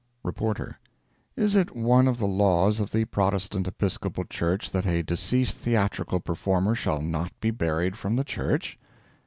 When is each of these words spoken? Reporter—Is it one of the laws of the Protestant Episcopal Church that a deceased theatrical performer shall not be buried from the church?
Reporter—Is 0.23 1.55
it 1.55 1.75
one 1.75 2.07
of 2.07 2.17
the 2.17 2.25
laws 2.25 2.79
of 2.79 2.91
the 2.91 3.05
Protestant 3.05 3.67
Episcopal 3.67 4.23
Church 4.25 4.71
that 4.71 4.87
a 4.87 5.03
deceased 5.03 5.57
theatrical 5.57 6.19
performer 6.19 6.73
shall 6.73 7.03
not 7.03 7.39
be 7.39 7.51
buried 7.51 7.95
from 7.95 8.15
the 8.15 8.23
church? 8.23 8.79